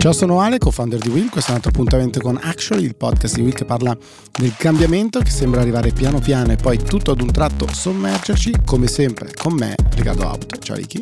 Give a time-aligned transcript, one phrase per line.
[0.00, 1.28] Ciao, sono Ale, co-founder di Will.
[1.28, 3.94] Questo è un altro appuntamento con Actually, il podcast di Will che parla
[4.32, 8.86] del cambiamento che sembra arrivare piano piano e poi tutto ad un tratto sommergerci, come
[8.86, 10.58] sempre, con me, Riccardo Out.
[10.58, 11.00] Ciao Ricky.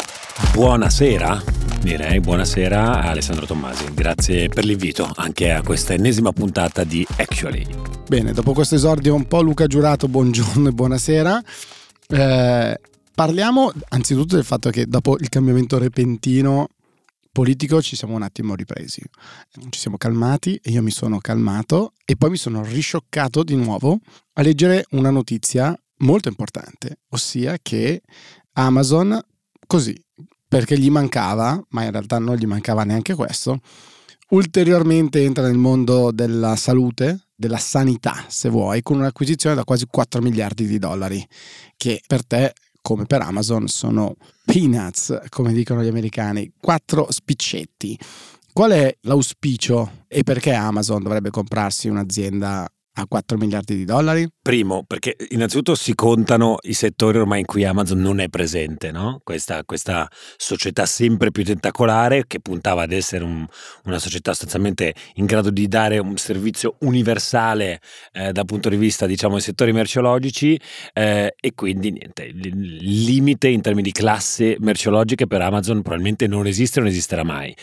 [0.53, 1.41] Buonasera,
[1.81, 3.85] direi buonasera a Alessandro Tommasi.
[3.95, 7.67] Grazie per l'invito anche a questa ennesima puntata di Actually.
[8.09, 11.43] Bene, dopo questo esordio un po' Luca Giurato, buongiorno e buonasera.
[12.08, 12.80] Eh,
[13.14, 16.71] parliamo anzitutto del fatto che dopo il cambiamento repentino
[17.31, 19.03] politico ci siamo un attimo ripresi,
[19.71, 23.99] ci siamo calmati e io mi sono calmato e poi mi sono riscioccato di nuovo
[24.35, 28.03] a leggere una notizia molto importante, ossia che
[28.53, 29.19] Amazon,
[29.67, 29.95] così,
[30.46, 33.61] perché gli mancava, ma in realtà non gli mancava neanche questo,
[34.31, 40.20] ulteriormente entra nel mondo della salute, della sanità, se vuoi, con un'acquisizione da quasi 4
[40.20, 41.25] miliardi di dollari,
[41.77, 47.98] che per te come per Amazon sono peanuts, come dicono gli americani, quattro spiccetti.
[48.52, 52.69] Qual è l'auspicio e perché Amazon dovrebbe comprarsi un'azienda
[53.00, 54.28] a 4 miliardi di dollari?
[54.42, 59.20] Primo, perché innanzitutto si contano i settori ormai in cui Amazon non è presente, no?
[59.22, 63.46] questa, questa, società sempre più tentacolare che puntava ad essere un,
[63.84, 67.80] una società sostanzialmente in grado di dare un servizio universale
[68.12, 70.58] eh, dal punto di vista diciamo dei settori merceologici
[70.92, 76.46] eh, e quindi niente, il limite in termini di classe merceologiche per Amazon probabilmente non
[76.46, 77.55] esiste e non esisterà mai.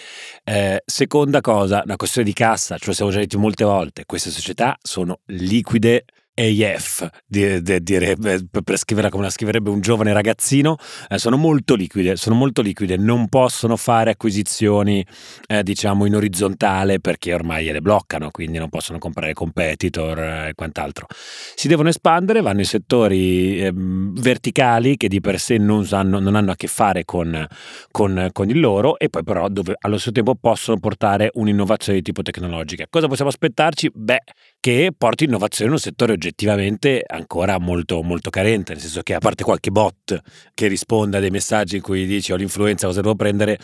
[0.43, 4.29] Eh, seconda cosa, una questione di cassa, ce lo siamo già detto molte volte, queste
[4.29, 6.03] società sono liquide
[6.37, 10.75] AF, direbbe, per scriverla come la scriverebbe un giovane ragazzino,
[11.07, 15.05] eh, sono molto liquide, sono molto liquide, non possono fare acquisizioni
[15.47, 20.53] eh, diciamo in orizzontale perché ormai le bloccano, quindi non possono comprare competitor eh, e
[20.55, 21.07] quant'altro.
[21.55, 26.35] Si devono espandere, vanno in settori ehm, verticali che di per sé non hanno, non
[26.35, 27.47] hanno a che fare con,
[27.91, 32.03] con, con, il loro e poi però dove allo stesso tempo possono portare un'innovazione di
[32.03, 32.87] tipo tecnologica.
[32.89, 33.89] Cosa possiamo aspettarci?
[33.93, 34.23] Beh,
[34.59, 39.13] che porti innovazione in un settore oggettivo oggettivamente ancora molto, molto carente, nel senso che
[39.13, 40.19] a parte qualche bot
[40.53, 43.59] che risponde a dei messaggi in cui dici ho l'influenza, cosa devo prendere,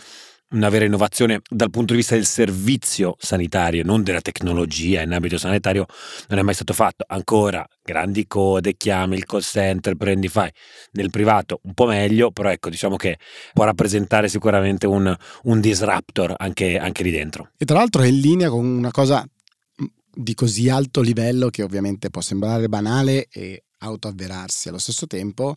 [0.52, 5.38] una vera innovazione dal punto di vista del servizio sanitario, non della tecnologia in ambito
[5.38, 5.86] sanitario,
[6.28, 7.04] non è mai stato fatto.
[7.08, 10.50] Ancora grandi code, chiami il call center, prendi, fai.
[10.92, 13.16] Nel privato un po' meglio, però ecco, diciamo che
[13.54, 17.52] può rappresentare sicuramente un, un disruptor anche, anche lì dentro.
[17.56, 19.26] E tra l'altro è in linea con una cosa
[20.14, 25.54] di così alto livello che ovviamente può sembrare banale e autoavverarsi allo stesso tempo,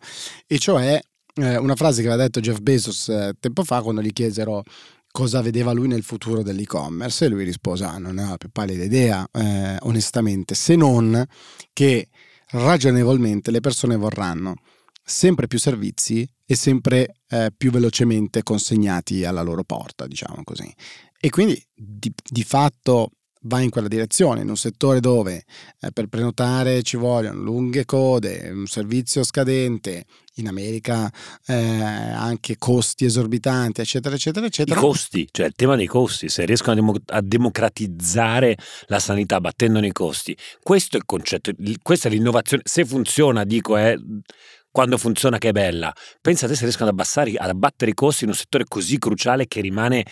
[0.47, 0.99] e cioè
[1.35, 4.63] eh, una frase che aveva detto Jeff Bezos eh, tempo fa quando gli chiesero
[5.11, 8.49] cosa vedeva lui nel futuro dell'e-commerce e lui rispose ah, non ne ho la più
[8.51, 11.25] pallida idea eh, onestamente se non
[11.71, 12.09] che
[12.49, 14.55] ragionevolmente le persone vorranno
[15.03, 20.71] sempre più servizi e sempre eh, più velocemente consegnati alla loro porta diciamo così.
[21.19, 23.11] E quindi di, di fatto
[23.45, 25.43] va in quella direzione, in un settore dove
[25.79, 30.05] eh, per prenotare ci vogliono lunghe code, un servizio scadente,
[30.37, 31.09] in America
[31.45, 34.79] eh, anche costi esorbitanti, eccetera, eccetera, eccetera.
[34.79, 38.57] I costi, cioè il tema dei costi, se riescono a, demo- a democratizzare
[38.87, 41.51] la sanità battendone i costi, questo è il concetto,
[41.81, 43.95] questa è l'innovazione, se funziona dico è
[44.75, 45.93] quando funziona che è bella.
[46.19, 49.61] Pensate se riescono ad abbassare, ad abbattere i costi in un settore così cruciale che
[49.61, 50.05] rimane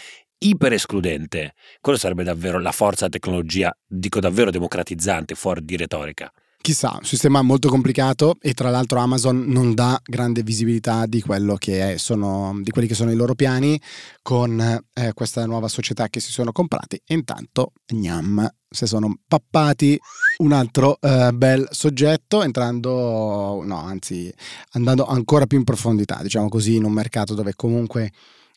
[0.47, 1.53] iper escludente.
[1.81, 6.31] Quello sarebbe davvero la forza della tecnologia, dico davvero democratizzante, fuori di retorica.
[6.63, 11.21] Chissà, un sistema molto complicato e tra l'altro Amazon non dà grande visibilità di,
[11.57, 13.77] che sono, di quelli che sono i loro piani
[14.21, 19.99] con eh, questa nuova società che si sono comprati e intanto gnam, se sono pappati
[20.37, 24.33] un altro eh, bel soggetto entrando, no anzi
[24.71, 28.09] andando ancora più in profondità, diciamo così, in un mercato dove comunque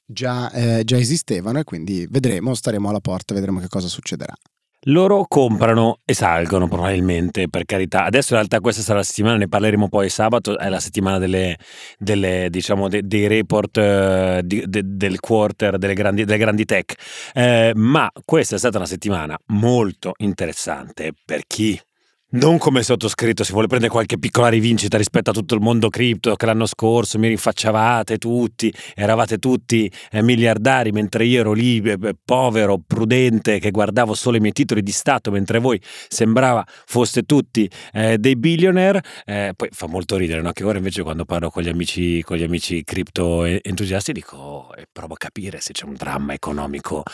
[0.07, 4.35] già, eh, già esistevano e quindi vedremo, staremo alla porta, vedremo che cosa succederà.
[4.89, 8.05] Loro comprano e salgono probabilmente, per carità.
[8.05, 11.59] Adesso in realtà questa sarà la settimana, ne parleremo poi sabato, è la settimana delle,
[11.99, 16.95] delle, diciamo, de, dei report uh, di, de, del quarter delle grandi, delle grandi tech.
[17.35, 21.81] Eh, ma questa è stata una settimana molto interessante per chi
[22.29, 26.35] non come sottoscritto, si vuole prendere qualche piccola rivincita rispetto a tutto il mondo cripto
[26.35, 32.17] che l'anno scorso mi rinfacciavate tutti, eravate tutti eh, miliardari mentre io ero lì eh,
[32.25, 37.71] povero, prudente, che guardavo solo i miei titoli di Stato mentre voi sembrava foste tutti
[37.93, 39.05] eh, dei billionaire.
[39.25, 40.51] Eh, poi fa molto ridere, no?
[40.51, 44.75] che ora invece quando parlo con gli amici, con gli amici cripto entusiasti dico oh,
[44.77, 47.05] e provo a capire se c'è un dramma economico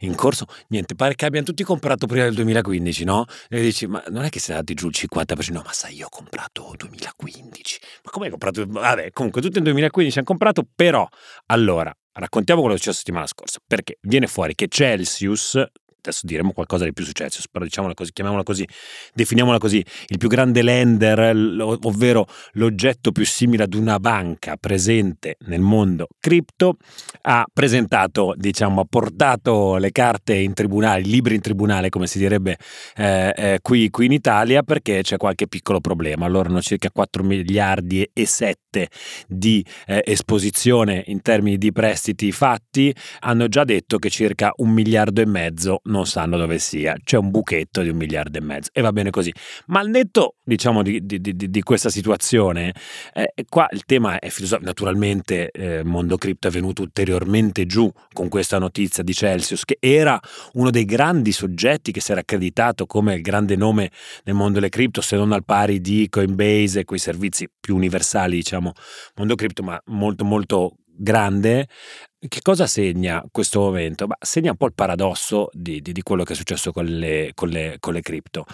[0.00, 0.46] in corso.
[0.68, 3.26] Niente, pare che abbiano tutti comprato prima del 2015, no?
[3.50, 6.06] E dici ma non è che sia andati giù il 50%, no ma sai io
[6.06, 8.64] ho comprato 2015, ma come hai comprato?
[8.66, 11.06] Vabbè comunque tutti nel 2015 hanno comprato, però
[11.46, 15.62] allora raccontiamo quello che è successo settimana scorsa, perché viene fuori che Celsius,
[16.02, 18.66] adesso diremo qualcosa di più successo, però diciamola così, chiamiamola così,
[19.14, 21.34] definiamola così, il più grande lender,
[21.82, 26.76] ovvero l'oggetto più simile ad una banca presente nel mondo cripto,
[27.22, 32.18] ha presentato, diciamo, ha portato le carte in tribunale, i libri in tribunale, come si
[32.18, 32.56] direbbe
[32.96, 36.26] eh, eh, qui, qui, in Italia, perché c'è qualche piccolo problema.
[36.26, 38.61] Allora hanno circa 4 miliardi e 7
[39.26, 45.20] di eh, esposizione in termini di prestiti fatti, hanno già detto che circa un miliardo
[45.20, 48.80] e mezzo non sanno dove sia, c'è un buchetto di un miliardo e mezzo e
[48.80, 49.32] va bene così.
[49.66, 52.74] Ma al netto, diciamo, di, di, di, di questa situazione,
[53.12, 54.66] eh, qua il tema è filosofico.
[54.66, 60.18] Naturalmente eh, mondo cripto è venuto ulteriormente giù con questa notizia di Celsius, che era
[60.54, 63.90] uno dei grandi soggetti che si era accreditato come il grande nome
[64.24, 68.36] nel mondo delle cripto, se non al pari di Coinbase e quei servizi più universali,
[68.36, 68.61] diciamo,
[69.14, 71.68] mondo cripto, ma molto molto grande,
[72.28, 74.06] che cosa segna questo momento?
[74.06, 77.32] Bah, segna un po' il paradosso di, di, di quello che è successo con le,
[77.34, 78.44] con, le, con le cripto.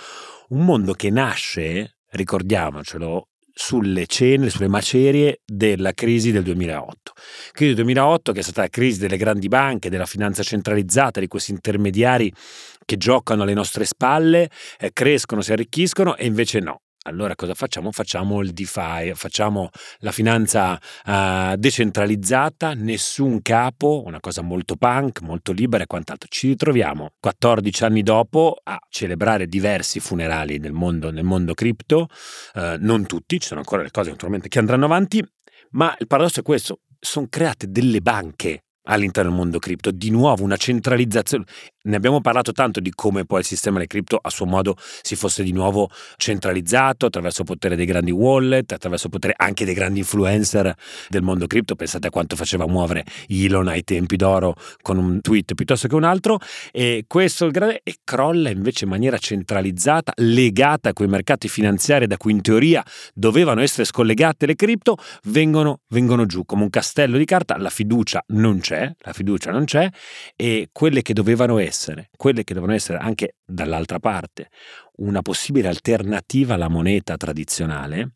[0.49, 7.12] Un mondo che nasce, ricordiamocelo, sulle ceneri, sulle macerie della crisi del 2008.
[7.50, 11.26] Crisi del 2008 che è stata la crisi delle grandi banche, della finanza centralizzata, di
[11.26, 12.32] questi intermediari
[12.84, 16.82] che giocano alle nostre spalle, eh, crescono, si arricchiscono e invece no.
[17.08, 17.90] Allora cosa facciamo?
[17.90, 25.52] Facciamo il DeFi, facciamo la finanza uh, decentralizzata, nessun capo, una cosa molto punk, molto
[25.52, 26.28] libera e quant'altro.
[26.31, 32.08] Ci ritroviamo 14 anni dopo a celebrare diversi funerali nel mondo, nel mondo cripto,
[32.55, 35.25] uh, non tutti, ci sono ancora le cose naturalmente che andranno avanti,
[35.70, 40.43] ma il paradosso è questo, sono create delle banche all'interno del mondo cripto, di nuovo
[40.43, 41.44] una centralizzazione
[41.88, 45.17] ne abbiamo parlato tanto di come poi il sistema delle cripto a suo modo si
[45.17, 49.75] fosse di nuovo centralizzato attraverso il potere dei grandi wallet, attraverso il potere anche dei
[49.75, 50.75] grandi influencer
[51.08, 51.75] del mondo cripto.
[51.76, 56.05] Pensate a quanto faceva muovere Elon ai tempi d'oro con un tweet piuttosto che un
[56.05, 56.38] altro.
[56.73, 62.06] E questo il grande e crolla invece in maniera centralizzata, legata a quei mercati finanziari
[62.06, 62.84] da cui in teoria
[63.14, 67.56] dovevano essere scollegate le cripto, vengono, vengono giù come un castello di carta.
[67.56, 69.88] La fiducia non c'è, la fiducia non c'è
[70.36, 74.50] e quelle che dovevano essere quelle che devono essere anche dall'altra parte
[74.98, 78.14] una possibile alternativa alla moneta tradizionale,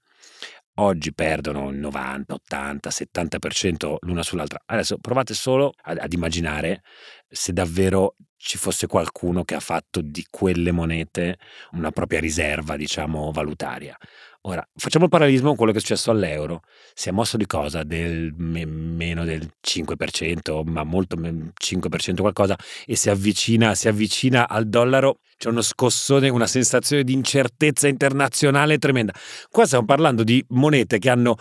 [0.76, 4.60] oggi perdono il 90, 80, 70% l'una sull'altra.
[4.64, 6.82] Adesso provate solo ad, ad, immaginare
[7.28, 11.38] se davvero ci fosse qualcuno che ha fatto di quelle monete
[11.72, 13.96] una propria riserva, diciamo, valutaria.
[14.44, 16.62] Ora, facciamo il parallelismo con quello che è successo all'euro.
[16.94, 17.84] Si è mosso di cosa?
[17.84, 24.48] Del me- meno del 5%, ma molto meno, 5% qualcosa, e si avvicina, si avvicina
[24.48, 25.18] al dollaro.
[25.36, 29.12] C'è uno scossone, una sensazione di incertezza internazionale tremenda.
[29.48, 31.36] Qua stiamo parlando di monete che hanno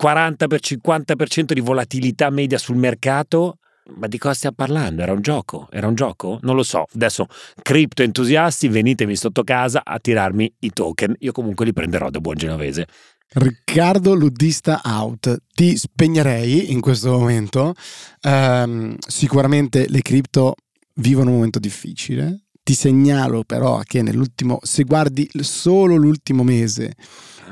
[0.00, 3.58] 40-50% di volatilità media sul mercato
[3.94, 5.02] ma di cosa stiamo parlando?
[5.02, 5.68] Era un gioco?
[5.70, 6.38] Era un gioco?
[6.42, 6.86] Non lo so.
[6.94, 7.26] Adesso,
[7.62, 11.14] cripto entusiasti, venitemi sotto casa a tirarmi i token.
[11.20, 12.86] Io comunque li prenderò da buon genovese.
[13.34, 15.42] Riccardo Ludista out.
[15.52, 17.74] Ti spegnerei in questo momento.
[18.22, 20.54] Um, sicuramente le cripto
[20.94, 22.42] vivono un momento difficile.
[22.62, 26.94] Ti segnalo però che nell'ultimo, se guardi solo l'ultimo mese,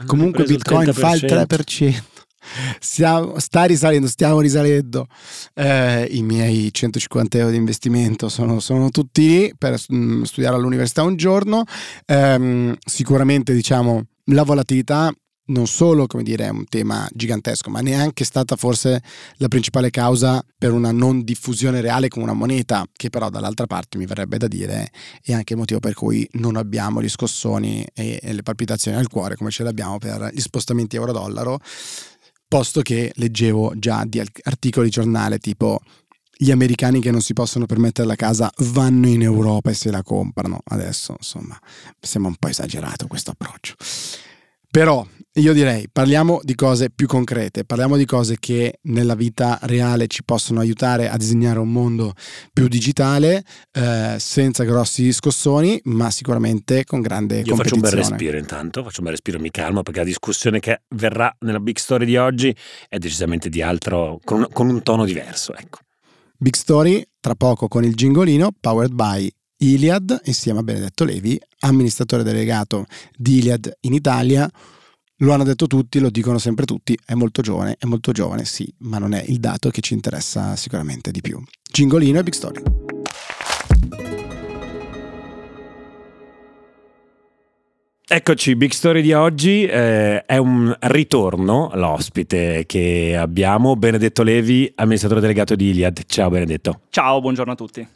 [0.07, 2.13] comunque Bitcoin fa il 3%.
[2.79, 5.07] Stiamo, sta risalendo, stiamo risalendo.
[5.55, 11.03] Eh, I miei 150 euro di investimento sono, sono tutti lì per mm, studiare all'università
[11.03, 11.65] un giorno.
[12.07, 15.13] Eh, sicuramente, diciamo, la volatilità
[15.47, 19.03] non solo come dire, è un tema gigantesco, ma neanche stata forse
[19.37, 23.99] la principale causa per una non diffusione reale come una moneta, che però dall'altra parte
[23.99, 24.91] mi verrebbe da dire
[25.23, 29.09] è anche il motivo per cui non abbiamo gli scossoni e, e le palpitazioni al
[29.09, 31.59] cuore come ce l'abbiamo per gli spostamenti euro-dollaro
[32.47, 35.81] posto che leggevo già di articoli di giornale tipo
[36.37, 40.03] gli americani che non si possono permettere la casa vanno in Europa e se la
[40.03, 40.61] comprano.
[40.65, 41.59] Adesso, insomma,
[42.01, 43.75] sembra un po' esagerato questo approccio.
[44.75, 50.09] Però io direi parliamo di cose più concrete, parliamo di cose che nella vita reale
[50.09, 52.13] ci possono aiutare a disegnare un mondo
[52.53, 58.37] più digitale, eh, senza grossi scossoni, ma sicuramente con grande Io faccio un bel respiro
[58.37, 62.05] intanto, faccio un bel respiro, mi calmo perché la discussione che verrà nella Big Story
[62.05, 62.53] di oggi
[62.89, 65.55] è decisamente di altro, con un, con un tono diverso.
[65.55, 65.79] Ecco.
[66.37, 69.33] Big Story, tra poco con il gingolino, powered by
[69.73, 72.85] Iliad insieme a Benedetto Levi, amministratore delegato
[73.17, 74.49] di Iliad in Italia.
[75.19, 78.71] Lo hanno detto tutti, lo dicono sempre tutti, è molto giovane, è molto giovane, sì,
[78.81, 81.43] ma non è il dato che ci interessa sicuramente di più.
[81.73, 82.63] Gingolino e Big Story.
[88.07, 95.23] Eccoci, Big Story di oggi eh, è un ritorno l'ospite che abbiamo, Benedetto Levi, amministratore
[95.23, 96.03] delegato di Iliad.
[96.07, 96.83] Ciao Benedetto.
[96.91, 97.89] Ciao, buongiorno a tutti.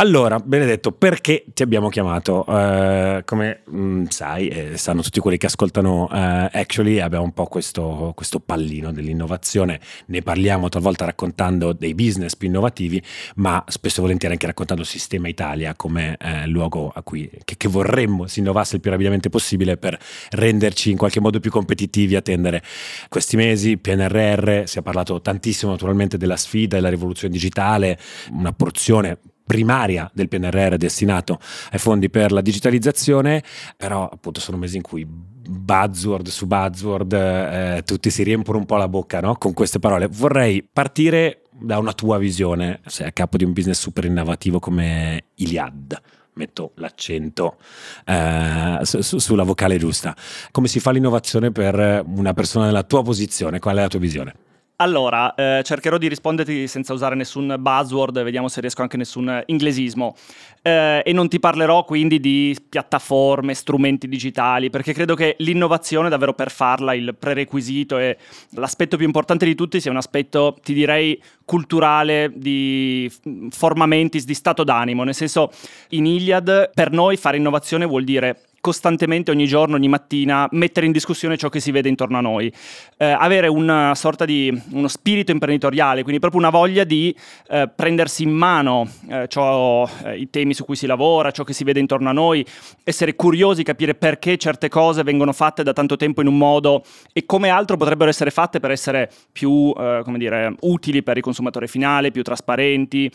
[0.00, 2.44] Allora, Benedetto, perché ti abbiamo chiamato?
[2.46, 7.32] Uh, come mh, mm, sai, eh, sanno tutti quelli che ascoltano uh, Actually, abbiamo un
[7.32, 13.02] po' questo, questo, pallino dell'innovazione, ne parliamo talvolta raccontando dei business più innovativi,
[13.36, 17.68] ma spesso e volentieri anche raccontando sistema Italia come eh, luogo a cui che, che,
[17.68, 19.98] vorremmo si innovasse il più rapidamente possibile per
[20.30, 22.62] renderci in qualche modo più competitivi, attendere
[23.08, 27.98] questi mesi, PNRR, si è parlato tantissimo naturalmente della sfida e della rivoluzione digitale,
[28.30, 31.40] una porzione primaria del PNRR destinato
[31.72, 33.42] ai fondi per la digitalizzazione,
[33.76, 38.76] però appunto sono mesi in cui buzzword su buzzword eh, tutti si riempono un po'
[38.76, 39.36] la bocca no?
[39.36, 40.06] con queste parole.
[40.06, 45.24] Vorrei partire da una tua visione, sei a capo di un business super innovativo come
[45.36, 46.00] Iliad
[46.34, 47.56] metto l'accento
[48.04, 50.14] eh, su, sulla vocale giusta.
[50.52, 53.58] Come si fa l'innovazione per una persona nella tua posizione?
[53.58, 54.34] Qual è la tua visione?
[54.80, 60.14] Allora, eh, cercherò di risponderti senza usare nessun buzzword, vediamo se riesco anche nessun inglesismo.
[60.62, 66.32] Eh, e non ti parlerò quindi di piattaforme, strumenti digitali, perché credo che l'innovazione, davvero
[66.32, 68.18] per farla, il prerequisito e
[68.50, 73.10] l'aspetto più importante di tutti sia un aspetto, ti direi, culturale, di
[73.50, 75.02] formamentis, di stato d'animo.
[75.02, 75.50] Nel senso,
[75.88, 80.92] in Iliad, per noi fare innovazione vuol dire costantemente ogni giorno, ogni mattina, mettere in
[80.92, 82.52] discussione ciò che si vede intorno a noi,
[82.98, 87.16] eh, avere una sorta di uno spirito imprenditoriale, quindi proprio una voglia di
[87.48, 91.54] eh, prendersi in mano eh, ciò, eh, i temi su cui si lavora, ciò che
[91.54, 92.44] si vede intorno a noi,
[92.84, 96.84] essere curiosi, capire perché certe cose vengono fatte da tanto tempo in un modo
[97.14, 101.22] e come altro potrebbero essere fatte per essere più, eh, come dire, utili per il
[101.22, 103.10] consumatore finale, più trasparenti,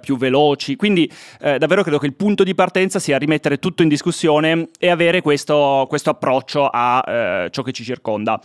[0.00, 0.74] più veloci.
[0.74, 1.08] Quindi
[1.38, 5.86] davvero credo che il punto di partenza sia rimettere tutto in discussione e avere questo,
[5.88, 8.40] questo approccio a eh, ciò che ci circonda.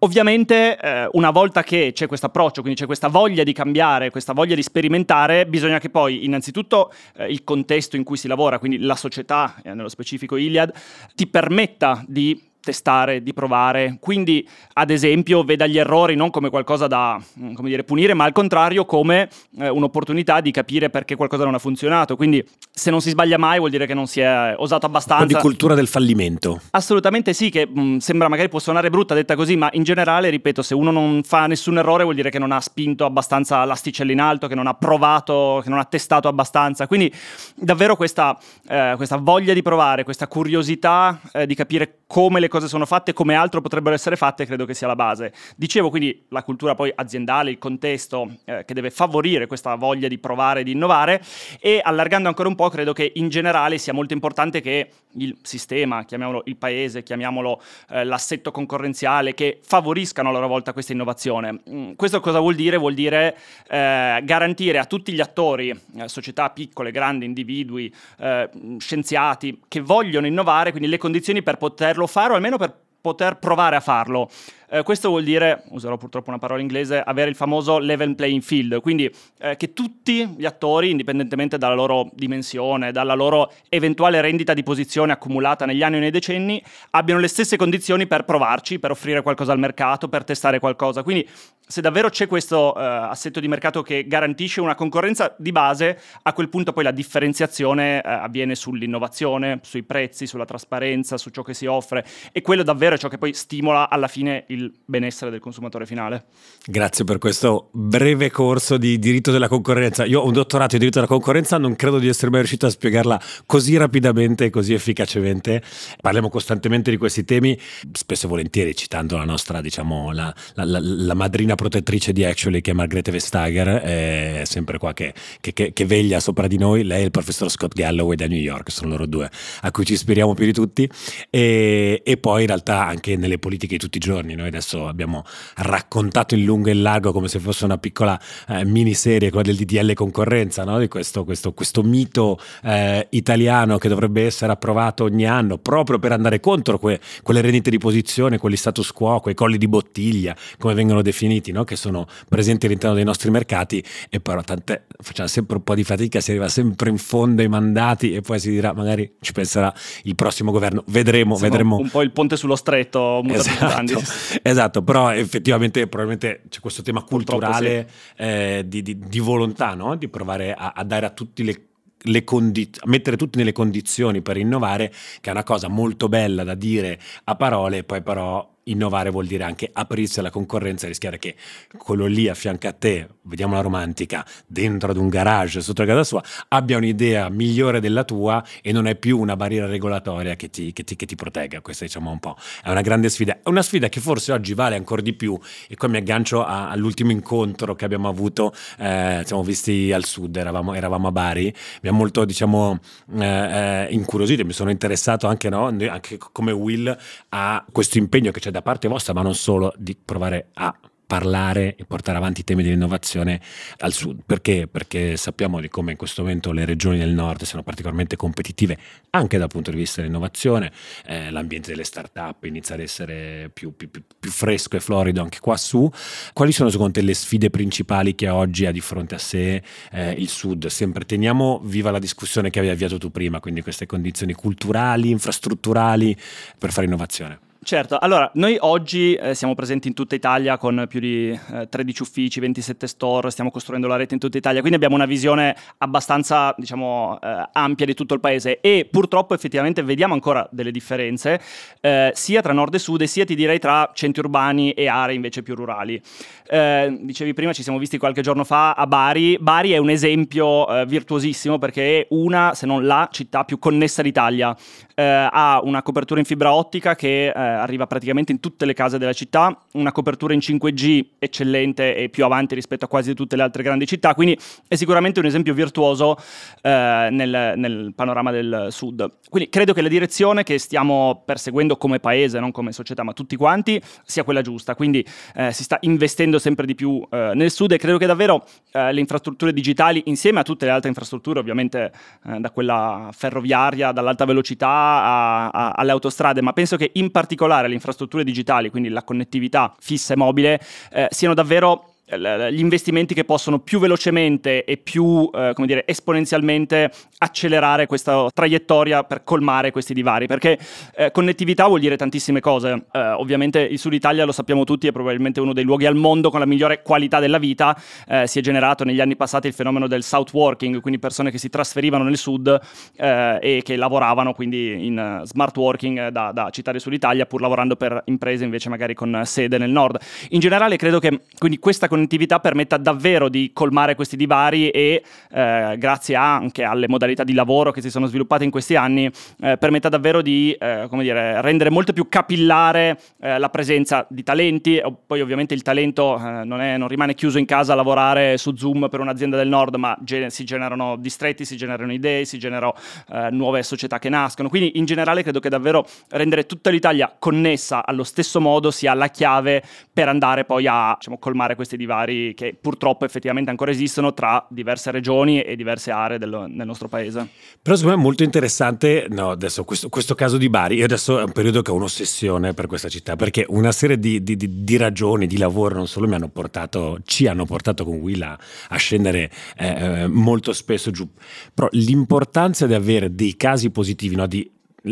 [0.00, 4.32] Ovviamente eh, una volta che c'è questo approccio, quindi c'è questa voglia di cambiare, questa
[4.32, 8.78] voglia di sperimentare, bisogna che poi innanzitutto eh, il contesto in cui si lavora, quindi
[8.78, 10.72] la società, eh, nello specifico Iliad,
[11.14, 13.96] ti permetta di testare, di provare.
[14.00, 18.32] Quindi, ad esempio, veda gli errori non come qualcosa da mm, dire, punire, ma al
[18.32, 22.16] contrario come eh, un'opportunità di capire perché qualcosa non ha funzionato.
[22.16, 25.24] Quindi, se non si sbaglia mai, vuol dire che non si è osato abbastanza.
[25.24, 26.60] Un po' di cultura del fallimento.
[26.70, 30.30] Assolutamente sì, che mh, mm, sembra magari può suonare brutta detta così, ma in generale,
[30.30, 34.12] ripeto, se uno non fa nessun errore, vuol dire che non ha spinto abbastanza l'asticella
[34.12, 36.86] in alto, che non ha provato, che non ha testato abbastanza.
[36.86, 37.12] Quindi,
[37.54, 38.38] davvero questa,
[38.68, 43.14] eh, questa voglia di provare, questa curiosità eh, di capire come le cose sono fatte,
[43.14, 45.32] come altro potrebbero essere fatte, credo che sia la base.
[45.56, 50.18] Dicevo quindi la cultura poi aziendale, il contesto eh, che deve favorire questa voglia di
[50.18, 51.22] provare, di innovare
[51.58, 56.04] e allargando ancora un po' credo che in generale sia molto importante che il sistema,
[56.04, 61.60] chiamiamolo il paese, chiamiamolo eh, l'assetto concorrenziale, che favoriscano a loro volta questa innovazione.
[61.68, 62.76] Mm, questo cosa vuol dire?
[62.76, 63.36] Vuol dire
[63.68, 70.26] eh, garantire a tutti gli attori, eh, società piccole, grandi, individui, eh, scienziati, che vogliono
[70.26, 74.28] innovare, quindi le condizioni per poterlo fare o almeno per poter provare a farlo.
[74.72, 78.80] Eh, questo vuol dire, userò purtroppo una parola inglese, avere il famoso level playing field,
[78.80, 84.62] quindi eh, che tutti gli attori, indipendentemente dalla loro dimensione, dalla loro eventuale rendita di
[84.62, 89.22] posizione accumulata negli anni o nei decenni, abbiano le stesse condizioni per provarci, per offrire
[89.22, 91.02] qualcosa al mercato, per testare qualcosa.
[91.02, 91.28] Quindi
[91.70, 96.32] se davvero c'è questo eh, assetto di mercato che garantisce una concorrenza di base, a
[96.32, 101.54] quel punto poi la differenziazione eh, avviene sull'innovazione, sui prezzi, sulla trasparenza, su ciò che
[101.54, 105.30] si offre e quello davvero è ciò che poi stimola alla fine il il benessere
[105.30, 106.24] del consumatore finale.
[106.64, 110.04] Grazie per questo breve corso di diritto della concorrenza.
[110.04, 112.70] Io ho un dottorato di diritto della concorrenza, non credo di essere mai riuscito a
[112.70, 115.62] spiegarla così rapidamente e così efficacemente.
[116.00, 117.58] Parliamo costantemente di questi temi,
[117.92, 122.60] spesso e volentieri citando la nostra, diciamo, la, la, la, la madrina protettrice di Actually
[122.60, 126.84] che è Margrethe Vestager, è sempre qua che, che, che, che veglia sopra di noi,
[126.84, 129.30] lei e il professor Scott Galloway da New York, sono loro due
[129.62, 130.88] a cui ci ispiriamo più di tutti
[131.30, 134.34] e, e poi in realtà anche nelle politiche di tutti i giorni.
[134.34, 135.24] Noi adesso abbiamo
[135.56, 139.56] raccontato in lungo e in largo come se fosse una piccola eh, miniserie, quella del
[139.56, 140.78] DDL concorrenza, no?
[140.78, 146.12] di questo, questo, questo mito eh, italiano che dovrebbe essere approvato ogni anno proprio per
[146.12, 150.74] andare contro que, quelle rendite di posizione, quegli status quo, quei colli di bottiglia, come
[150.74, 151.64] vengono definiti, no?
[151.64, 155.84] che sono presenti all'interno dei nostri mercati e però tante, facciamo sempre un po' di
[155.84, 159.72] fatica, si arriva sempre in fondo ai mandati e poi si dirà magari ci penserà
[160.04, 161.76] il prossimo governo, vedremo, Siamo vedremo.
[161.76, 164.02] Un po' il ponte sullo stretto, esatto,
[164.42, 168.22] Esatto, però effettivamente probabilmente c'è questo tema culturale sì.
[168.22, 169.96] eh, di, di, di, volontà, no?
[169.96, 171.64] di provare a, a, dare a tutti le
[172.04, 176.54] le condi- mettere tutti nelle condizioni per innovare, che è una cosa molto bella da
[176.54, 181.34] dire a parole, poi però innovare vuol dire anche aprirsi alla concorrenza e rischiare che
[181.76, 185.88] quello lì a fianco a te, vediamo la romantica, dentro ad un garage sotto la
[185.88, 190.50] casa sua, abbia un'idea migliore della tua e non è più una barriera regolatoria che
[190.50, 191.60] ti, che ti, che ti protegga.
[191.60, 193.38] Questa diciamo un po' è una grande sfida.
[193.42, 196.70] È una sfida che forse oggi vale ancora di più e qua mi aggancio a,
[196.70, 201.88] all'ultimo incontro che abbiamo avuto, eh, siamo visti al sud, eravamo, eravamo a Bari, mi
[201.88, 202.78] ha molto diciamo
[203.18, 206.96] eh, eh incuriosito, mi sono interessato anche, no, anche come Will
[207.30, 210.74] a questo impegno che c'è da parte vostra, ma non solo, di provare a
[211.10, 213.40] parlare e portare avanti i temi dell'innovazione
[213.78, 214.20] al sud.
[214.24, 214.68] Perché?
[214.68, 218.78] Perché sappiamo di come in questo momento le regioni del nord siano particolarmente competitive
[219.10, 220.70] anche dal punto di vista dell'innovazione,
[221.06, 225.40] eh, l'ambiente delle start-up inizia ad essere più, più, più, più, fresco e florido anche
[225.40, 225.90] qua su.
[226.32, 230.12] Quali sono secondo te le sfide principali che oggi ha di fronte a sé eh,
[230.12, 230.68] il sud?
[230.68, 236.16] Sempre teniamo viva la discussione che avevi avviato tu prima, quindi queste condizioni culturali, infrastrutturali
[236.56, 237.49] per fare innovazione.
[237.62, 242.02] Certo, allora noi oggi eh, siamo presenti in tutta Italia con più di eh, 13
[242.02, 246.54] uffici, 27 store, stiamo costruendo la rete in tutta Italia, quindi abbiamo una visione abbastanza
[246.56, 251.38] diciamo, eh, ampia di tutto il paese e purtroppo effettivamente vediamo ancora delle differenze
[251.82, 255.14] eh, sia tra nord e sud e sia ti direi tra centri urbani e aree
[255.14, 256.00] invece più rurali.
[256.48, 260.66] Eh, dicevi prima, ci siamo visti qualche giorno fa a Bari, Bari è un esempio
[260.66, 264.56] eh, virtuosissimo perché è una, se non la città più connessa d'Italia,
[265.02, 269.56] ha una copertura in fibra ottica che arriva praticamente in tutte le case della città,
[269.72, 273.86] una copertura in 5G eccellente e più avanti rispetto a quasi tutte le altre grandi
[273.86, 274.38] città, quindi
[274.68, 276.16] è sicuramente un esempio virtuoso
[276.62, 279.10] eh, nel, nel, panorama del sud.
[279.28, 283.36] Quindi credo che la direzione che stiamo perseguendo come paese, non come società, ma tutti
[283.36, 285.04] quanti, sia quella giusta, quindi
[285.34, 288.92] eh, si sta investendo sempre di più eh, nel sud e credo che davvero eh,
[288.92, 291.92] le infrastrutture digitali, insieme a tutte le altre infrastrutture, ovviamente
[292.26, 297.68] eh, da quella ferroviaria, dall'alta velocità a, a, alle autostrade, ma penso che in particolare
[297.68, 300.60] le infrastrutture digitali, quindi la connettività fissa e mobile,
[300.92, 306.90] eh, siano davvero gli investimenti che possono più velocemente e più eh, come dire, esponenzialmente
[307.18, 310.26] accelerare questa traiettoria per colmare questi divari.
[310.26, 310.58] Perché
[310.94, 312.86] eh, connettività vuol dire tantissime cose.
[312.92, 316.30] Eh, ovviamente il sud Italia lo sappiamo tutti è probabilmente uno dei luoghi al mondo
[316.30, 317.76] con la migliore qualità della vita.
[318.06, 321.38] Eh, si è generato negli anni passati il fenomeno del south working quindi persone che
[321.38, 322.60] si trasferivano nel sud
[322.96, 327.26] eh, e che lavoravano quindi in eh, smart working da, da città del sud Italia
[327.26, 329.98] pur lavorando per imprese invece magari con sede nel nord.
[330.30, 335.02] In generale credo che quindi questa connettività connettività permetta davvero di colmare questi divari e
[335.30, 339.10] eh, grazie anche alle modalità di lavoro che si sono sviluppate in questi anni
[339.40, 344.80] eh, permetta davvero di eh, dire, rendere molto più capillare eh, la presenza di talenti.
[345.06, 348.56] Poi ovviamente il talento eh, non, è, non, rimane chiuso in casa a lavorare su
[348.56, 352.74] Zoom per un'azienda del nord ma ge- si generano distretti, si generano idee, si generano
[353.12, 354.48] eh, nuove società che nascono.
[354.48, 359.08] Quindi in generale credo che davvero rendere tutta l'Italia connessa allo stesso modo sia la
[359.08, 364.14] chiave per andare poi a diciamo, colmare questi divari divari che purtroppo effettivamente ancora esistono
[364.14, 367.28] tra diverse regioni e diverse aree del, nel nostro paese.
[367.60, 371.18] Però secondo me è molto interessante, no, adesso questo, questo, caso di Bari, io adesso
[371.18, 374.62] è un periodo che ho un'ossessione per questa città, perché una serie di, di, di,
[374.62, 378.38] di ragioni, di lavoro, non solo mi hanno portato, ci hanno portato con Will a,
[378.68, 381.08] a scendere eh, eh molto spesso giù,
[381.52, 384.48] però l'importanza di avere dei casi positivi, no, di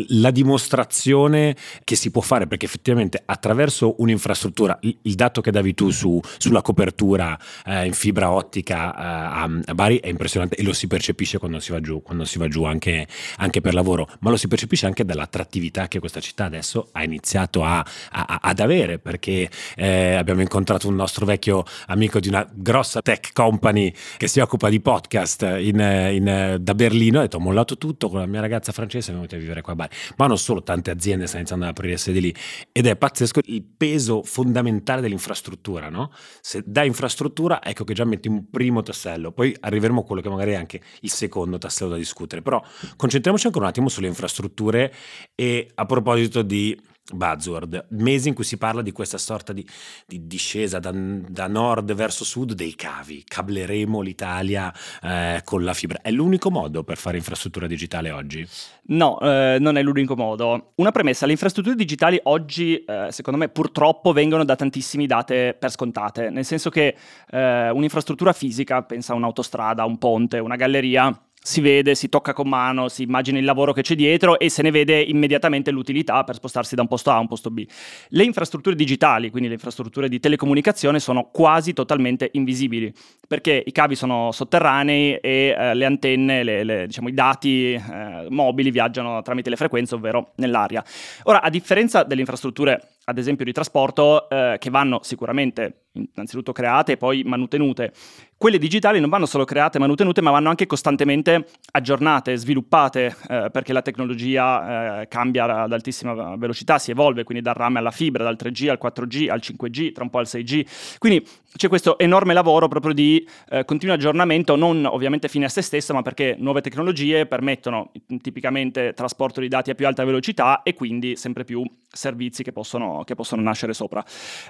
[0.07, 5.89] la dimostrazione che si può fare, perché effettivamente attraverso un'infrastruttura, il, dato che davi tu
[5.89, 10.87] su, sulla copertura eh, in fibra ottica eh, a, Bari è impressionante e lo si
[10.87, 14.47] percepisce quando si va giù, si va giù anche, anche, per lavoro, ma lo si
[14.47, 20.13] percepisce anche dall'attrattività che questa città adesso ha iniziato a, a, ad avere, perché eh,
[20.13, 24.79] abbiamo incontrato un nostro vecchio amico di una grossa tech company che si occupa di
[24.79, 29.05] podcast in, in, da Berlino, ha detto ho mollato tutto con la mia ragazza francese,
[29.05, 31.95] siamo venuti a vivere qua Bari, ma non solo tante aziende stanno iniziando ad aprire
[31.95, 32.35] sedi lì
[32.71, 36.11] ed è pazzesco il peso fondamentale dell'infrastruttura, no?
[36.41, 40.29] Se da infrastruttura ecco che già metti un primo tassello, poi arriveremo a quello che
[40.29, 42.61] magari è anche il secondo tassello da discutere, però
[42.97, 44.93] concentriamoci ancora un attimo sulle infrastrutture
[45.33, 46.77] e a proposito di
[47.13, 49.65] buzzword, mesi in cui si parla di questa sorta di,
[50.05, 56.01] di discesa da, da, nord verso sud dei cavi, cableremo l'Italia eh, con la fibra.
[56.01, 58.47] È l'unico modo per fare infrastruttura digitale oggi?
[58.87, 60.71] No, eh, non è l'unico modo.
[60.75, 65.71] Una premessa, le infrastrutture digitali oggi, eh, secondo me, purtroppo vengono da tantissimi date per
[65.71, 66.95] scontate, nel senso che
[67.29, 72.47] eh, un'infrastruttura fisica, pensa a un'autostrada, un ponte, una galleria, si vede, si tocca con
[72.47, 76.35] mano, si immagina il lavoro che c'è dietro e se ne vede immediatamente l'utilità per
[76.35, 77.65] spostarsi da un posto A a un posto B.
[78.09, 82.93] Le infrastrutture digitali, quindi le infrastrutture di telecomunicazione, sono quasi totalmente invisibili
[83.27, 88.27] perché i cavi sono sotterranei e eh, le antenne, le, le, diciamo, i dati eh,
[88.29, 90.83] mobili viaggiano tramite le frequenze, ovvero nell'aria.
[91.23, 96.93] Ora, a differenza delle infrastrutture ad esempio di trasporto, eh, che vanno sicuramente innanzitutto create
[96.93, 97.91] e poi manutenute.
[98.37, 103.49] Quelle digitali non vanno solo create e manutenute, ma vanno anche costantemente aggiornate, sviluppate, eh,
[103.51, 108.23] perché la tecnologia eh, cambia ad altissima velocità, si evolve, quindi dal rame alla fibra,
[108.23, 110.97] dal 3G al 4G, al 5G, tra un po' al 6G.
[110.99, 115.61] Quindi c'è questo enorme lavoro proprio di eh, continuo aggiornamento, non ovviamente fine a se
[115.61, 117.91] stesso, ma perché nuove tecnologie permettono
[118.21, 122.98] tipicamente trasporto di dati a più alta velocità e quindi sempre più servizi che possono,
[123.03, 124.03] che possono nascere sopra.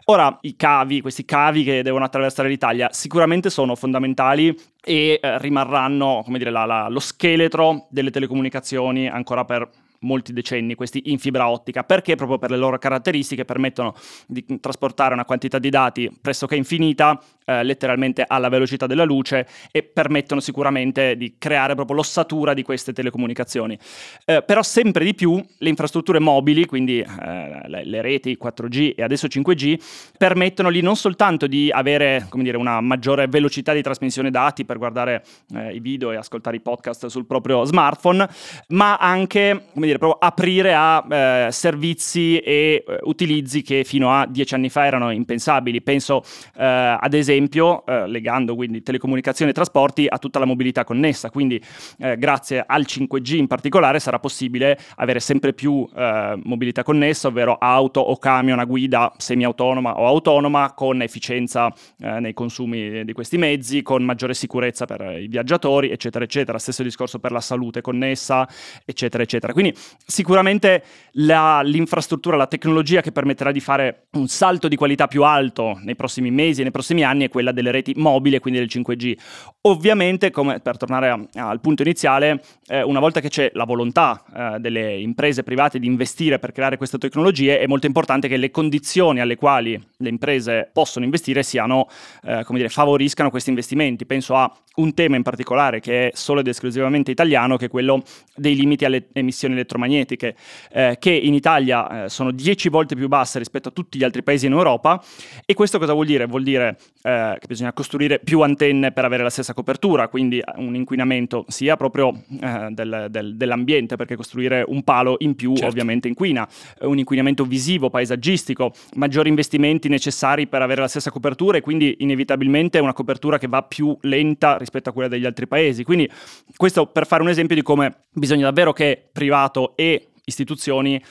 [0.05, 6.21] Ora, i cavi, questi cavi che devono attraversare l'Italia, sicuramente sono fondamentali e eh, rimarranno,
[6.23, 11.49] come dire, la, la, lo scheletro delle telecomunicazioni ancora per molti decenni, questi in fibra
[11.49, 13.95] ottica, perché proprio per le loro caratteristiche permettono
[14.27, 19.83] di trasportare una quantità di dati pressoché infinita, eh, letteralmente alla velocità della luce, e
[19.83, 23.77] permettono sicuramente di creare proprio l'ossatura di queste telecomunicazioni.
[24.25, 29.03] Eh, però sempre di più le infrastrutture mobili, quindi eh, le, le, reti 4G e
[29.03, 34.65] adesso 5G, permettono lì non soltanto di avere dire, una maggiore velocità di trasmissione dati
[34.65, 38.27] per guardare eh, i video e ascoltare i podcast sul proprio smartphone,
[38.69, 44.25] ma anche come dire, proprio aprire a eh, servizi e eh, utilizzi che fino a
[44.27, 45.81] dieci anni fa erano impensabili.
[45.81, 46.23] Penso
[46.55, 51.61] eh, ad esempio, eh, legando quindi telecomunicazioni e trasporti a tutta la mobilità connessa, quindi
[51.99, 57.57] eh, grazie al 5G in particolare sarà possibile avere sempre più eh, mobilità connessa, ovvero
[57.59, 63.81] auto o camion a guida semi-autonoma o autonoma con efficienza nei consumi di questi mezzi,
[63.81, 66.57] con maggiore sicurezza per i viaggiatori, eccetera, eccetera.
[66.57, 68.47] Stesso discorso per la salute connessa,
[68.85, 69.53] eccetera, eccetera.
[69.53, 69.75] Quindi
[70.05, 75.79] sicuramente la, l'infrastruttura, la tecnologia che permetterà di fare un salto di qualità più alto
[75.83, 79.17] nei prossimi mesi e nei prossimi anni è quella delle reti mobili quindi del 5G.
[79.61, 84.23] Ovviamente, come per tornare a, al punto iniziale, eh, una volta che c'è la volontà
[84.33, 88.51] eh, delle imprese private di investire per creare queste tecnologie, è molto importante che le
[88.51, 91.87] condizioni alle quali le imprese possono investire siano,
[92.23, 94.05] eh, come dire, favoriscano questi investimenti.
[94.05, 98.03] Penso a un tema in particolare che è solo ed esclusivamente italiano, che è quello
[98.35, 100.35] dei limiti alle emissioni elettromagnetiche,
[100.71, 104.23] eh, che in Italia eh, sono 10 volte più basse rispetto a tutti gli altri
[104.23, 105.01] paesi in Europa.
[105.45, 106.25] E questo cosa vuol dire?
[106.25, 110.75] Vuol dire eh, che bisogna costruire più antenne per avere la stessa copertura, quindi un
[110.75, 115.69] inquinamento sia proprio eh, del, del, dell'ambiente, perché costruire un palo in più certo.
[115.69, 116.47] ovviamente inquina,
[116.81, 122.79] un inquinamento visivo, paesaggistico, maggiori investimenti necessari per avere la stessa copertura e quindi inevitabilmente
[122.79, 125.83] una copertura che va più lenta rispetto a quella degli altri paesi.
[125.83, 126.09] Quindi
[126.55, 131.01] questo per fare un esempio di come bisogna davvero che privato e istituzioni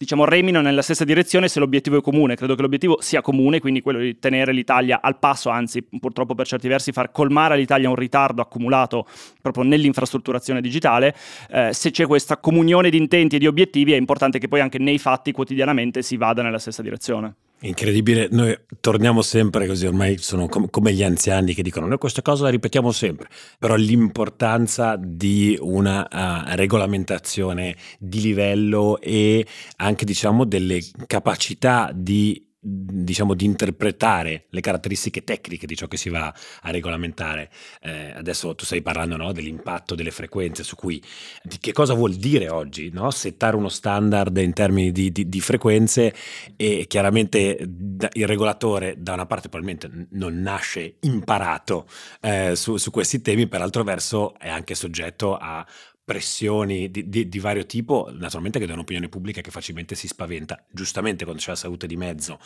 [0.00, 2.34] diciamo, remino nella stessa direzione se l'obiettivo è comune.
[2.34, 6.46] Credo che l'obiettivo sia comune, quindi quello di tenere l'Italia al passo, anzi, purtroppo per
[6.46, 9.06] certi versi far colmare all'Italia un ritardo accumulato
[9.42, 11.14] proprio nell'infrastrutturazione digitale.
[11.50, 14.78] Eh, se c'è questa comunione di intenti e di obiettivi, è importante che poi anche
[14.78, 17.34] nei fatti quotidianamente si vada nella stessa direzione.
[17.62, 22.22] Incredibile, noi torniamo sempre così, ormai sono com- come gli anziani che dicono noi questa
[22.22, 29.46] cosa la ripetiamo sempre, però l'importanza di una uh, regolamentazione di livello e
[29.76, 36.10] anche diciamo delle capacità di diciamo di interpretare le caratteristiche tecniche di ciò che si
[36.10, 37.50] va a regolamentare.
[37.80, 41.02] Eh, adesso tu stai parlando no, dell'impatto delle frequenze su cui
[41.42, 43.10] di che cosa vuol dire oggi no?
[43.10, 46.14] settare uno standard in termini di, di, di frequenze
[46.56, 47.56] e chiaramente
[48.12, 51.86] il regolatore da una parte probabilmente non nasce imparato
[52.20, 55.66] eh, su, su questi temi, per altro verso è anche soggetto a
[56.10, 60.66] pressioni di, di, di, vario tipo, naturalmente che da un'opinione pubblica che facilmente si spaventa,
[60.68, 62.40] giustamente quando c'è la salute di mezzo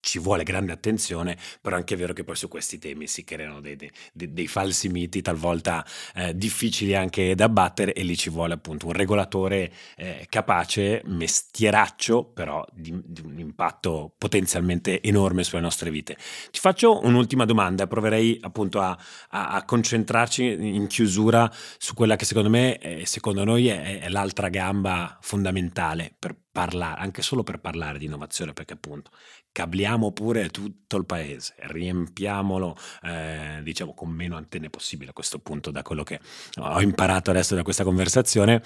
[0.00, 3.60] ci vuole grande attenzione, però è anche vero che poi su questi temi si creano
[3.60, 5.84] dei, dei, dei falsi miti talvolta
[6.14, 12.24] eh, difficili anche da battere e lì ci vuole appunto un regolatore eh, capace, mestieraccio,
[12.24, 16.16] però di, di, un impatto potenzialmente enorme sulle nostre vite.
[16.50, 18.96] Ti faccio un'ultima domanda, proverei appunto a,
[19.30, 24.08] a, a concentrarci in chiusura su quella che secondo me, eh, secondo noi è, è
[24.08, 29.10] l'altra gamba fondamentale per parlare, anche solo per parlare di innovazione, perché appunto
[29.52, 35.70] cabliamo pure tutto il paese, riempiamolo eh, diciamo con meno antenne possibile a questo punto
[35.70, 36.20] da quello che
[36.58, 38.62] ho imparato adesso da questa conversazione,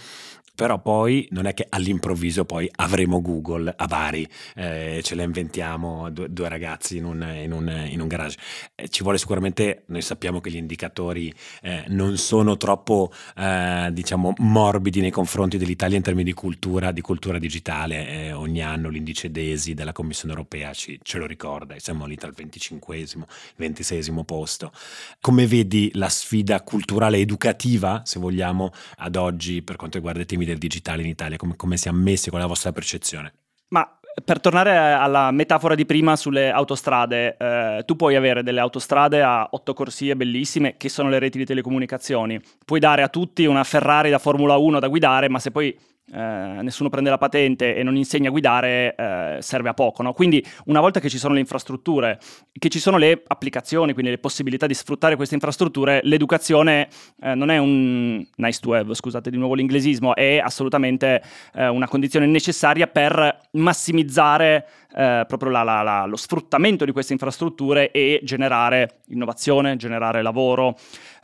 [0.54, 6.10] però poi non è che all'improvviso poi avremo Google a Bari, eh, ce la inventiamo
[6.10, 8.36] due, due ragazzi in un, in un, in un garage.
[8.74, 14.34] Eh, ci vuole sicuramente, noi sappiamo che gli indicatori eh, non sono troppo eh, diciamo
[14.38, 19.30] morbidi nei confronti dell'Italia in termini di cultura, di cultura digitale, eh, ogni anno l'indice
[19.30, 23.22] DESI della Commissione europea ci, ce lo ricorda, siamo lì tra il 25esimo,
[23.58, 24.72] 26esimo posto.
[25.20, 30.44] Come vedi la sfida culturale educativa, se vogliamo, ad oggi per quanto riguarda i temi
[30.44, 31.37] del digitale in Italia?
[31.37, 33.32] Come, come si è messi con la vostra percezione?
[33.68, 33.88] Ma
[34.24, 39.48] per tornare alla metafora di prima sulle autostrade, eh, tu puoi avere delle autostrade a
[39.50, 42.40] otto corsie bellissime che sono le reti di telecomunicazioni.
[42.64, 45.76] Puoi dare a tutti una Ferrari da Formula 1 da guidare, ma se poi
[46.10, 50.02] eh, nessuno prende la patente e non insegna a guidare, eh, serve a poco.
[50.02, 50.12] No?
[50.12, 52.18] Quindi una volta che ci sono le infrastrutture,
[52.52, 56.88] che ci sono le applicazioni, quindi le possibilità di sfruttare queste infrastrutture, l'educazione
[57.20, 61.22] eh, non è un nice to have, scusate di nuovo l'inglesismo, è assolutamente
[61.54, 67.12] eh, una condizione necessaria per massimizzare eh, proprio la, la, la, lo sfruttamento di queste
[67.12, 70.76] infrastrutture e generare innovazione, generare lavoro,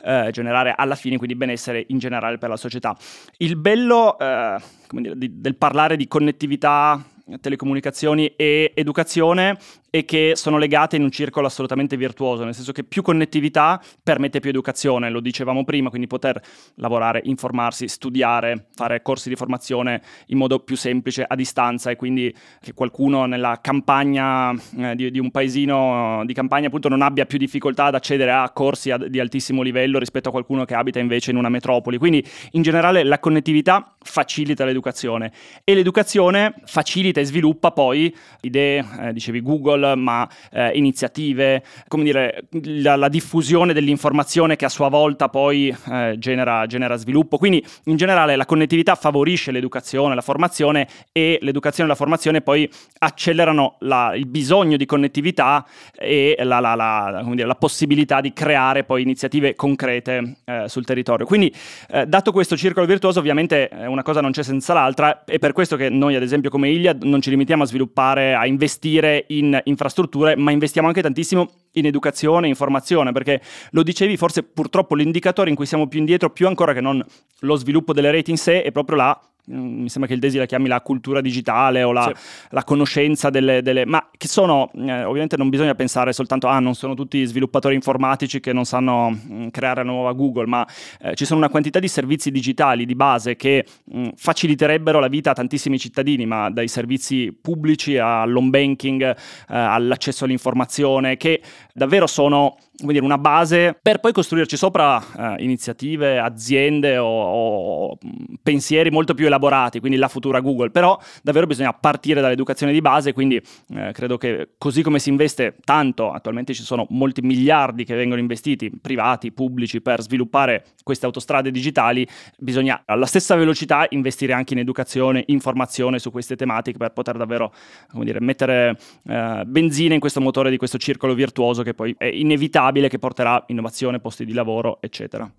[0.03, 2.95] eh, generare alla fine quindi benessere in generale per la società.
[3.37, 4.57] Il bello eh,
[4.91, 7.03] dire, di, del parlare di connettività
[7.41, 9.57] telecomunicazioni e educazione
[9.89, 14.39] e che sono legate in un circolo assolutamente virtuoso, nel senso che più connettività permette
[14.39, 16.39] più educazione, lo dicevamo prima, quindi poter
[16.75, 22.33] lavorare, informarsi, studiare, fare corsi di formazione in modo più semplice a distanza e quindi
[22.59, 27.37] che qualcuno nella campagna eh, di, di, un paesino di campagna appunto non abbia più
[27.37, 31.31] difficoltà ad accedere a corsi ad, di altissimo livello rispetto a qualcuno che abita invece
[31.31, 31.97] in una metropoli.
[31.97, 35.31] Quindi in generale la connettività facilita l'educazione
[35.63, 42.03] e l'educazione facilita e sviluppa poi idee, eh, dicevi Google, Google, ma eh, iniziative, come
[42.03, 47.37] dire, la, la, diffusione dell'informazione che a sua volta poi eh, genera, genera, sviluppo.
[47.37, 52.69] Quindi in generale la connettività favorisce l'educazione, la formazione e l'educazione e la formazione poi
[52.99, 55.65] accelerano la, il bisogno di connettività
[55.95, 61.25] e la, la, dire, la, possibilità di creare poi iniziative concrete eh, sul territorio.
[61.25, 61.53] Quindi
[61.89, 65.53] eh, dato questo circolo virtuoso ovviamente eh, una cosa non c'è senza l'altra e per
[65.53, 69.61] questo che noi ad esempio come Iliad non ci limitiamo a sviluppare, a investire in
[69.69, 75.49] infrastrutture, ma investiamo anche tantissimo in educazione e informazione, perché lo dicevi, forse purtroppo l'indicatore
[75.49, 77.03] in cui siamo più indietro, più ancora che non
[77.39, 80.45] lo sviluppo delle reti in sé, è proprio la mi sembra che il Desi la
[80.45, 82.47] chiami la cultura digitale o la, sì.
[82.51, 86.75] la conoscenza delle, delle, ma che sono, eh, ovviamente non bisogna pensare soltanto, ah non
[86.75, 90.67] sono tutti sviluppatori informatici che non sanno mh, mm, creare la nuova Google, ma
[91.01, 95.07] eh, ci sono una quantità di servizi digitali di base che mh, mm, faciliterebbero la
[95.07, 99.15] vita a tantissimi cittadini, ma dai servizi pubblici all'home banking, eh,
[99.47, 101.41] all'accesso all'informazione, che
[101.73, 105.01] davvero sono come dire, una base per poi costruirci sopra
[105.37, 107.97] eh, iniziative, aziende o, o,
[108.41, 110.71] pensieri molto più elaborati, quindi la futura Google.
[110.71, 113.41] Però davvero bisogna partire dall'educazione di base, quindi
[113.75, 118.21] eh, credo che così come si investe tanto, attualmente ci sono molti miliardi che vengono
[118.21, 124.59] investiti, privati, pubblici, per sviluppare queste autostrade digitali, bisogna alla stessa velocità investire anche in
[124.59, 127.53] educazione, informazione su queste tematiche per poter davvero
[127.93, 132.68] dire, mettere eh, benzina in questo motore di questo circolo virtuoso che poi è inevitabile
[132.69, 135.29] stabile che porterà innovazione, posti di lavoro, eccetera.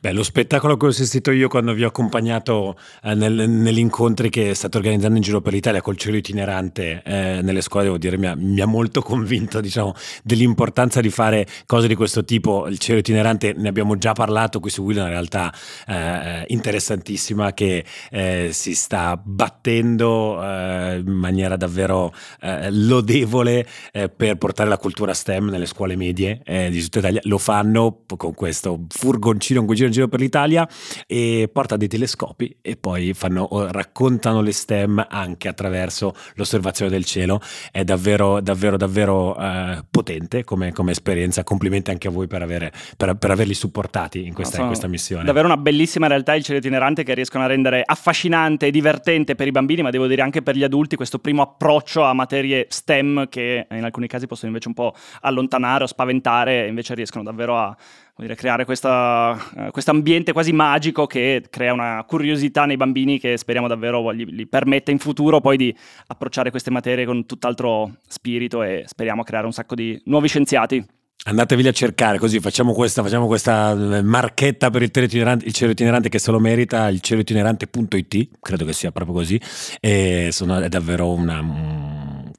[0.00, 4.28] Beh, lo spettacolo che ho assistito io quando vi ho accompagnato eh, nel, negli incontri
[4.28, 8.18] che state organizzando in giro per l'Italia col cielo itinerante eh, nelle scuole, devo dire,
[8.18, 12.66] mi ha, mi ha molto convinto diciamo, dell'importanza di fare cose di questo tipo.
[12.66, 15.52] Il cielo itinerante ne abbiamo già parlato qui su Will, una realtà
[15.86, 23.66] eh, interessantissima che eh, si sta battendo eh, in maniera davvero eh, lodevole
[24.14, 27.20] per portare la cultura STEM nelle scuole medie di tutta Italia.
[27.24, 30.68] Lo fanno con questo furgoncino in cui giro in giro per l'Italia
[31.06, 37.40] e porta dei telescopi e poi fanno, raccontano le STEM anche attraverso l'osservazione del cielo.
[37.70, 41.42] È davvero, davvero, davvero eh, potente come, come, esperienza.
[41.44, 45.24] Complimenti anche a voi per, avere, per, per averli supportati in questa, in questa, missione.
[45.24, 49.46] Davvero una bellissima realtà il cielo itinerante che riescono a rendere affascinante e divertente per
[49.46, 53.28] i bambini, ma devo dire anche per gli adulti questo primo approccio a materie STEM
[53.28, 57.76] che in alcuni casi possono invece un po' allontanare o spaventare, invece riescono davvero a
[58.22, 63.66] dire, creare questo uh, ambiente quasi magico che crea una curiosità nei bambini che speriamo
[63.66, 65.74] davvero gli, gli permetta in futuro poi di
[66.06, 70.86] approcciare queste materie con tutt'altro spirito e speriamo creare un sacco di nuovi scienziati.
[71.26, 76.10] Andatevi a cercare così facciamo questa, facciamo questa eh, marchetta per il, il cielo itinerante
[76.10, 79.40] che se lo merita, il cielo-itinerante.it, credo che sia proprio così,
[79.80, 81.40] e sono, è davvero una,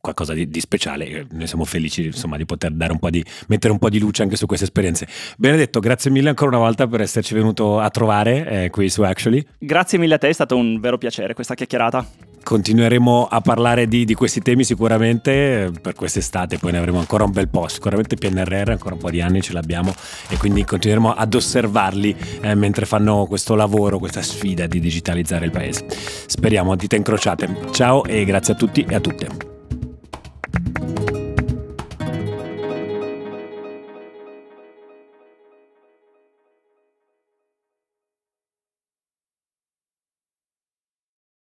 [0.05, 1.25] qualcosa di, di, speciale.
[1.31, 4.21] Noi siamo felici insomma, di poter dare un po' di, mettere un po' di luce
[4.21, 5.07] anche su queste esperienze.
[5.37, 9.43] Benedetto, grazie mille ancora una volta per esserci venuto a trovare eh, qui su Actually.
[9.57, 12.05] Grazie mille a te, è stato un vero piacere questa chiacchierata.
[12.43, 17.31] Continueremo a parlare di, di questi temi sicuramente per quest'estate, poi ne avremo ancora un
[17.31, 17.67] bel po'.
[17.67, 19.91] Sicuramente PNRR, ancora un po' di anni ce l'abbiamo
[20.29, 25.51] e quindi continueremo ad osservarli eh, mentre fanno questo lavoro, questa sfida di digitalizzare il
[25.51, 25.87] paese.
[26.27, 27.49] Speriamo, dita incrociate.
[27.71, 29.54] Ciao e grazie a tutti e a tutte.